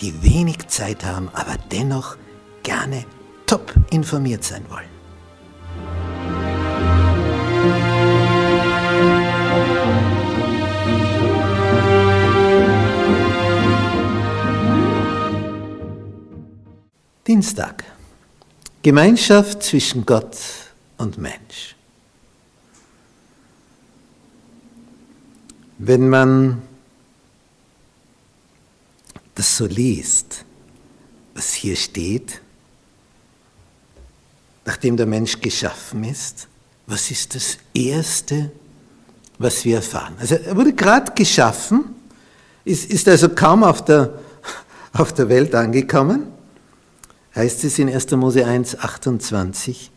die 0.00 0.22
wenig 0.22 0.68
Zeit 0.68 1.04
haben, 1.04 1.28
aber 1.32 1.56
dennoch 1.70 2.16
gerne 2.62 3.04
top 3.46 3.72
informiert 3.90 4.44
sein 4.44 4.64
wollen. 4.68 4.94
Dienstag. 17.26 17.84
Gemeinschaft 18.82 19.62
zwischen 19.62 20.04
Gott 20.04 20.36
und 20.98 21.16
Mensch. 21.16 21.74
Wenn 25.78 26.08
man 26.10 26.62
das 29.44 29.58
so 29.58 29.66
liest, 29.66 30.42
was 31.34 31.52
hier 31.52 31.76
steht, 31.76 32.40
nachdem 34.64 34.96
der 34.96 35.04
Mensch 35.04 35.38
geschaffen 35.38 36.02
ist, 36.04 36.48
was 36.86 37.10
ist 37.10 37.34
das 37.34 37.58
Erste, 37.74 38.50
was 39.38 39.66
wir 39.66 39.76
erfahren? 39.76 40.14
Also 40.18 40.36
er 40.36 40.56
wurde 40.56 40.72
gerade 40.72 41.12
geschaffen, 41.12 41.94
ist, 42.64 42.90
ist 42.90 43.06
also 43.06 43.28
kaum 43.28 43.64
auf 43.64 43.84
der, 43.84 44.18
auf 44.94 45.12
der 45.12 45.28
Welt 45.28 45.54
angekommen, 45.54 46.26
heißt 47.34 47.64
es 47.64 47.78
in 47.78 47.92
1. 47.92 48.12
Mose 48.12 48.46
1, 48.46 48.78
28, 48.78 49.90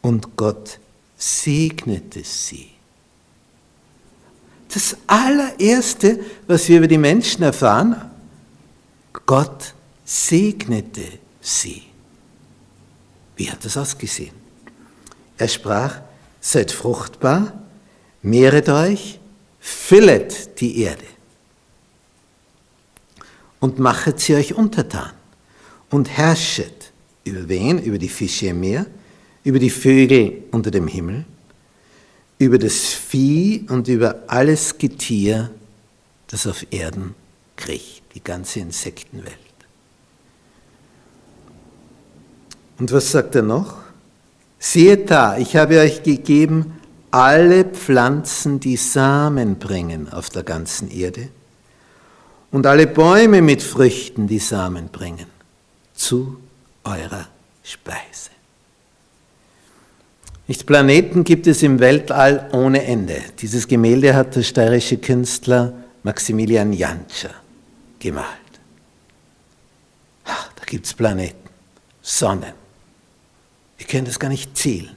und 0.00 0.36
Gott 0.36 0.78
segnete 1.16 2.22
sie. 2.22 2.70
Das 4.72 4.96
allererste, 5.08 6.20
was 6.46 6.68
wir 6.68 6.78
über 6.78 6.88
die 6.88 6.98
Menschen 6.98 7.42
erfahren, 7.42 8.10
Gott 9.26 9.74
segnete 10.04 11.18
sie. 11.40 11.82
Wie 13.36 13.50
hat 13.50 13.64
das 13.64 13.76
ausgesehen? 13.76 14.34
Er 15.38 15.48
sprach, 15.48 16.00
seid 16.40 16.70
fruchtbar, 16.70 17.52
mehret 18.22 18.68
euch, 18.68 19.18
füllet 19.60 20.60
die 20.60 20.80
Erde 20.80 21.04
und 23.60 23.78
machet 23.78 24.20
sie 24.20 24.34
euch 24.34 24.54
untertan 24.54 25.12
und 25.90 26.08
herrschet 26.08 26.92
über 27.24 27.48
wen? 27.48 27.82
Über 27.82 27.98
die 27.98 28.10
Fische 28.10 28.48
im 28.48 28.60
Meer, 28.60 28.86
über 29.42 29.58
die 29.58 29.70
Vögel 29.70 30.44
unter 30.50 30.70
dem 30.70 30.86
Himmel, 30.86 31.24
über 32.38 32.58
das 32.58 32.92
Vieh 32.92 33.64
und 33.68 33.88
über 33.88 34.22
alles 34.26 34.76
Getier, 34.76 35.50
das 36.26 36.46
auf 36.46 36.66
Erden 36.70 37.14
kriecht, 37.56 38.03
die 38.14 38.22
ganze 38.22 38.60
Insektenwelt. 38.60 39.38
Und 42.78 42.92
was 42.92 43.10
sagt 43.10 43.34
er 43.34 43.42
noch? 43.42 43.76
Seht 44.58 45.10
da, 45.10 45.36
ich 45.36 45.56
habe 45.56 45.78
euch 45.80 46.02
gegeben 46.02 46.80
alle 47.10 47.64
Pflanzen, 47.64 48.58
die 48.58 48.76
Samen 48.76 49.56
bringen 49.56 50.08
auf 50.12 50.30
der 50.30 50.42
ganzen 50.42 50.90
Erde 50.90 51.28
und 52.50 52.66
alle 52.66 52.88
Bäume 52.88 53.40
mit 53.40 53.62
Früchten, 53.62 54.26
die 54.26 54.40
Samen 54.40 54.88
bringen, 54.88 55.26
zu 55.94 56.38
eurer 56.82 57.28
Speise. 57.62 58.30
Nicht 60.48 60.66
Planeten 60.66 61.24
gibt 61.24 61.46
es 61.46 61.62
im 61.62 61.78
Weltall 61.78 62.48
ohne 62.52 62.84
Ende. 62.84 63.16
Dieses 63.38 63.68
Gemälde 63.68 64.14
hat 64.14 64.34
der 64.34 64.42
steirische 64.42 64.96
Künstler 64.96 65.72
Maximilian 66.02 66.72
Jantscher 66.72 67.43
gemalt. 68.04 68.28
Ach, 70.26 70.52
da 70.54 70.64
gibt 70.66 70.84
es 70.84 70.92
Planeten, 70.92 71.48
Sonnen. 72.02 72.52
Wir 73.78 73.86
können 73.86 74.04
das 74.04 74.18
gar 74.18 74.28
nicht 74.28 74.56
zählen. 74.56 74.94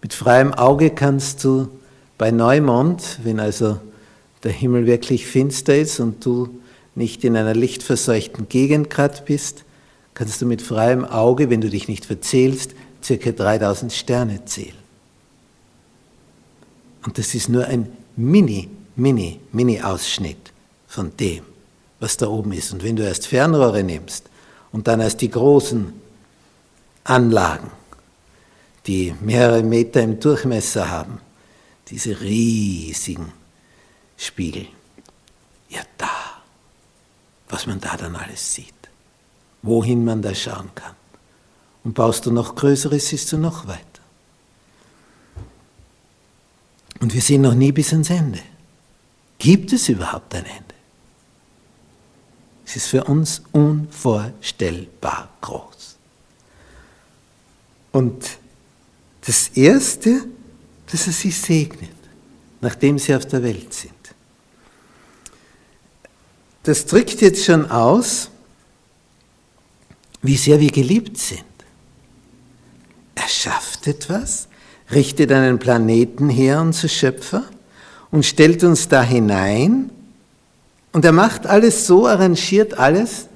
Mit 0.00 0.14
freiem 0.14 0.54
Auge 0.54 0.90
kannst 0.90 1.44
du 1.44 1.68
bei 2.16 2.30
Neumond, 2.30 3.18
wenn 3.22 3.38
also 3.40 3.78
der 4.42 4.52
Himmel 4.52 4.86
wirklich 4.86 5.26
finster 5.26 5.76
ist 5.76 6.00
und 6.00 6.24
du 6.24 6.48
nicht 6.94 7.24
in 7.24 7.36
einer 7.36 7.54
lichtverseuchten 7.54 8.48
Gegend 8.48 8.88
gerade 8.88 9.20
bist, 9.22 9.64
kannst 10.14 10.40
du 10.40 10.46
mit 10.46 10.62
freiem 10.62 11.04
Auge, 11.04 11.50
wenn 11.50 11.60
du 11.60 11.68
dich 11.68 11.88
nicht 11.88 12.06
verzählst, 12.06 12.74
circa 13.04 13.32
3000 13.32 13.92
Sterne 13.92 14.46
zählen. 14.46 14.80
Und 17.04 17.18
das 17.18 17.34
ist 17.34 17.50
nur 17.50 17.66
ein 17.66 17.92
mini, 18.16 18.70
mini, 18.96 19.40
mini 19.52 19.82
Ausschnitt 19.82 20.52
von 20.88 21.14
dem, 21.18 21.44
was 22.00 22.16
da 22.16 22.26
oben 22.26 22.52
ist. 22.52 22.72
Und 22.72 22.82
wenn 22.82 22.96
du 22.96 23.04
erst 23.04 23.26
Fernrohre 23.26 23.84
nimmst 23.84 24.24
und 24.72 24.88
dann 24.88 25.00
erst 25.00 25.20
die 25.20 25.30
großen 25.30 25.92
Anlagen, 27.04 27.70
die 28.86 29.14
mehrere 29.20 29.62
Meter 29.62 30.02
im 30.02 30.18
Durchmesser 30.18 30.88
haben, 30.88 31.20
diese 31.88 32.20
riesigen 32.20 33.32
Spiegel, 34.16 34.66
ja 35.68 35.82
da, 35.98 36.08
was 37.48 37.66
man 37.66 37.80
da 37.80 37.96
dann 37.96 38.16
alles 38.16 38.54
sieht, 38.54 38.74
wohin 39.62 40.04
man 40.04 40.22
da 40.22 40.34
schauen 40.34 40.70
kann. 40.74 40.94
Und 41.84 41.94
baust 41.94 42.26
du 42.26 42.30
noch 42.30 42.54
Größeres, 42.54 43.08
siehst 43.08 43.32
du 43.32 43.38
noch 43.38 43.66
weiter. 43.66 43.80
Und 47.00 47.14
wir 47.14 47.22
sehen 47.22 47.42
noch 47.42 47.54
nie 47.54 47.72
bis 47.72 47.92
ans 47.92 48.10
Ende. 48.10 48.40
Gibt 49.38 49.72
es 49.72 49.88
überhaupt 49.88 50.34
ein 50.34 50.44
Ende? 50.44 50.69
Es 52.70 52.76
ist 52.76 52.86
für 52.86 53.02
uns 53.02 53.42
unvorstellbar 53.50 55.28
groß. 55.40 55.96
Und 57.90 58.38
das 59.26 59.48
Erste, 59.56 60.24
dass 60.88 61.08
er 61.08 61.12
sie 61.12 61.32
segnet, 61.32 61.90
nachdem 62.60 62.96
sie 62.96 63.12
auf 63.16 63.26
der 63.26 63.42
Welt 63.42 63.74
sind. 63.74 63.92
Das 66.62 66.86
drückt 66.86 67.20
jetzt 67.20 67.44
schon 67.44 67.68
aus, 67.68 68.30
wie 70.22 70.36
sehr 70.36 70.60
wir 70.60 70.70
geliebt 70.70 71.18
sind. 71.18 71.42
Er 73.16 73.26
schafft 73.26 73.88
etwas, 73.88 74.46
richtet 74.92 75.32
einen 75.32 75.58
Planeten 75.58 76.28
her, 76.28 76.60
unser 76.60 76.86
Schöpfer, 76.86 77.42
und 78.12 78.24
stellt 78.24 78.62
uns 78.62 78.86
da 78.86 79.02
hinein. 79.02 79.90
Und 80.92 81.04
er 81.04 81.12
macht 81.12 81.46
alles 81.46 81.86
so, 81.86 82.06
arrangiert 82.06 82.78
alles, 82.78 83.28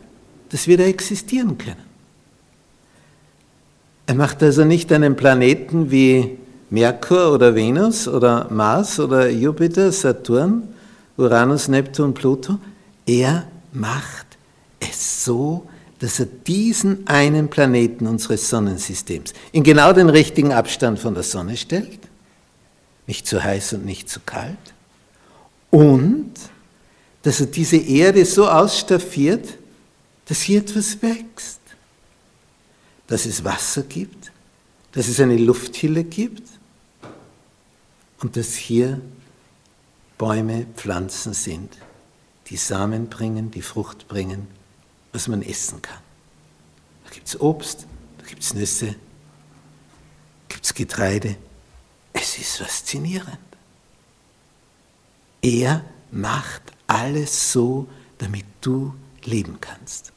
dass 0.50 0.66
wir 0.66 0.76
da 0.76 0.84
existieren 0.84 1.56
können. 1.58 1.84
Er 4.06 4.14
macht 4.14 4.42
also 4.42 4.64
nicht 4.64 4.92
einen 4.92 5.16
Planeten 5.16 5.90
wie 5.90 6.38
Merkur 6.70 7.32
oder 7.32 7.54
Venus 7.54 8.06
oder 8.08 8.48
Mars 8.50 9.00
oder 9.00 9.30
Jupiter, 9.30 9.92
Saturn, 9.92 10.68
Uranus, 11.16 11.68
Neptun, 11.68 12.12
Pluto. 12.12 12.58
Er 13.06 13.46
macht 13.72 14.26
es 14.80 15.24
so, 15.24 15.66
dass 16.00 16.20
er 16.20 16.26
diesen 16.26 17.06
einen 17.06 17.48
Planeten 17.48 18.06
unseres 18.06 18.50
Sonnensystems 18.50 19.32
in 19.52 19.62
genau 19.62 19.92
den 19.92 20.10
richtigen 20.10 20.52
Abstand 20.52 20.98
von 20.98 21.14
der 21.14 21.22
Sonne 21.22 21.56
stellt, 21.56 22.00
nicht 23.06 23.26
zu 23.26 23.42
heiß 23.42 23.74
und 23.74 23.86
nicht 23.86 24.10
zu 24.10 24.20
kalt, 24.20 24.56
und 25.70 26.30
dass 27.25 27.41
er 27.41 27.47
diese 27.47 27.79
Erde 27.79 28.25
so 28.26 28.49
ausstaffiert, 28.49 29.56
dass 30.26 30.43
hier 30.43 30.61
etwas 30.61 31.00
wächst, 31.03 31.61
dass 33.06 33.25
es 33.25 33.43
Wasser 33.43 33.82
gibt, 33.82 34.31
dass 34.93 35.09
es 35.09 35.19
eine 35.21 35.38
Lufthülle 35.38 36.05
gibt 36.05 36.47
und 38.21 38.37
dass 38.37 38.55
hier 38.55 39.00
Bäume, 40.19 40.67
Pflanzen 40.76 41.32
sind, 41.32 41.79
die 42.49 42.59
Samen 42.59 43.09
bringen, 43.09 43.50
die 43.50 43.62
Frucht 43.62 44.06
bringen, 44.06 44.47
was 45.12 45.26
man 45.26 45.41
essen 45.41 45.81
kann. 45.81 46.03
Da 47.05 47.11
gibt 47.11 47.26
es 47.26 47.41
Obst, 47.41 47.87
da 48.19 48.26
gibt 48.26 48.43
es 48.43 48.53
Nüsse, 48.53 48.88
da 48.88 48.94
gibt 50.55 50.65
es 50.67 50.75
Getreide. 50.75 51.37
Es 52.12 52.37
ist 52.38 52.59
faszinierend. 52.59 53.38
Er 55.41 55.85
macht 56.11 56.74
alles 56.86 57.52
so, 57.52 57.86
damit 58.19 58.44
du 58.60 58.94
leben 59.25 59.58
kannst. 59.60 60.12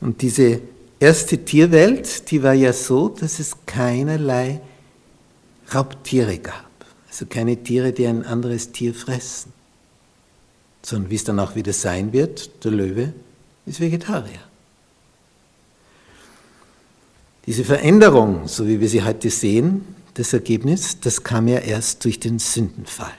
Und 0.00 0.22
diese 0.22 0.60
erste 0.98 1.38
Tierwelt, 1.44 2.30
die 2.30 2.42
war 2.42 2.54
ja 2.54 2.72
so, 2.72 3.08
dass 3.08 3.38
es 3.38 3.56
keinerlei 3.66 4.60
Raubtiere 5.74 6.38
gab. 6.38 6.70
Also 7.08 7.26
keine 7.26 7.56
Tiere, 7.56 7.92
die 7.92 8.06
ein 8.06 8.24
anderes 8.24 8.72
Tier 8.72 8.94
fressen. 8.94 9.52
Sondern 10.82 11.10
wie 11.10 11.16
es 11.16 11.24
dann 11.24 11.38
auch 11.38 11.54
wieder 11.54 11.72
sein 11.72 12.12
wird, 12.12 12.64
der 12.64 12.70
Löwe 12.70 13.12
ist 13.66 13.80
Vegetarier. 13.80 14.40
Diese 17.46 17.64
Veränderung, 17.64 18.46
so 18.46 18.66
wie 18.66 18.80
wir 18.80 18.88
sie 18.88 19.02
heute 19.02 19.30
sehen, 19.30 19.94
das 20.14 20.32
Ergebnis, 20.32 21.00
das 21.00 21.22
kam 21.24 21.48
ja 21.48 21.58
erst 21.58 22.04
durch 22.04 22.20
den 22.20 22.38
Sündenfall. 22.38 23.12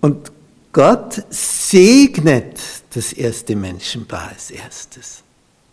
Und 0.00 0.32
Gott 0.72 1.22
segnet 1.30 2.60
das 2.94 3.12
erste 3.12 3.56
Menschenpaar 3.56 4.28
als 4.28 4.50
erstes. 4.50 5.22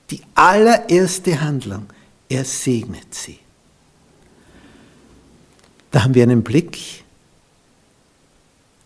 Die 0.09 0.21
allererste 0.35 1.39
Handlung, 1.39 1.87
er 2.29 2.43
segnet 2.45 3.13
sie. 3.13 3.39
Da 5.91 6.03
haben 6.03 6.13
wir 6.13 6.23
einen 6.23 6.43
Blick 6.43 7.03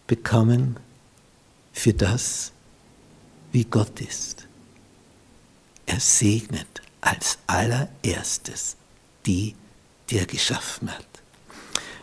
bekommen 0.08 0.78
für 1.74 1.94
das, 1.94 2.52
wie 3.52 3.66
Gott 3.66 4.02
ist. 4.02 4.48
Er 5.86 6.00
segnet 6.00 6.82
als 7.02 7.38
allererstes 7.48 8.76
die, 9.26 9.56
die 10.10 10.18
er 10.18 10.26
geschaffen 10.26 10.92
hat. 10.92 11.06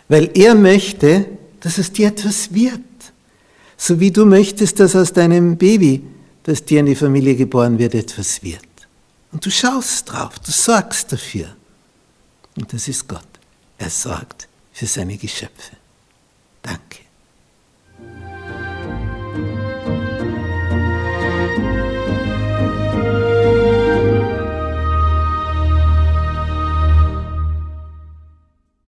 Weil 0.08 0.30
er 0.34 0.54
möchte, 0.54 1.26
dass 1.60 1.78
es 1.78 1.92
dir 1.92 2.08
etwas 2.08 2.52
wird. 2.52 2.80
So 3.78 4.00
wie 4.00 4.10
du 4.10 4.26
möchtest, 4.26 4.80
dass 4.80 4.94
aus 4.94 5.12
deinem 5.12 5.56
Baby, 5.56 6.02
das 6.42 6.64
dir 6.64 6.80
in 6.80 6.86
die 6.86 6.94
Familie 6.94 7.36
geboren 7.36 7.78
wird, 7.78 7.94
etwas 7.94 8.42
wird. 8.42 8.60
Und 9.32 9.46
du 9.46 9.50
schaust 9.50 10.10
drauf, 10.10 10.38
du 10.40 10.50
sorgst 10.50 11.12
dafür. 11.12 11.56
Und 12.56 12.72
das 12.72 12.88
ist 12.88 13.08
Gott. 13.08 13.22
Er 13.78 13.88
sorgt 13.88 14.48
für 14.72 14.86
seine 14.86 15.16
Geschöpfe. 15.16 15.77